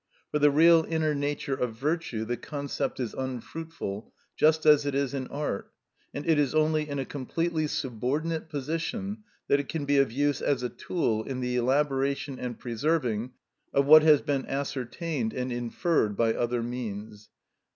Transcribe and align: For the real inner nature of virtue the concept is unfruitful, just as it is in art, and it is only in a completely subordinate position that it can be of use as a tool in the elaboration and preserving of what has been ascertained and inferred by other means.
For 0.31 0.39
the 0.39 0.49
real 0.49 0.83
inner 0.89 1.13
nature 1.13 1.53
of 1.53 1.75
virtue 1.75 2.25
the 2.25 2.35
concept 2.35 2.99
is 2.99 3.13
unfruitful, 3.13 4.11
just 4.35 4.65
as 4.65 4.83
it 4.83 4.95
is 4.95 5.13
in 5.13 5.27
art, 5.27 5.71
and 6.11 6.25
it 6.27 6.39
is 6.39 6.55
only 6.55 6.89
in 6.89 6.97
a 6.97 7.05
completely 7.05 7.67
subordinate 7.67 8.49
position 8.49 9.19
that 9.47 9.59
it 9.59 9.69
can 9.69 9.85
be 9.85 9.99
of 9.99 10.11
use 10.11 10.41
as 10.41 10.63
a 10.63 10.69
tool 10.69 11.23
in 11.25 11.39
the 11.39 11.55
elaboration 11.55 12.39
and 12.39 12.57
preserving 12.57 13.33
of 13.75 13.85
what 13.85 14.01
has 14.01 14.23
been 14.23 14.47
ascertained 14.47 15.33
and 15.35 15.51
inferred 15.51 16.17
by 16.17 16.33
other 16.33 16.63
means. 16.63 17.29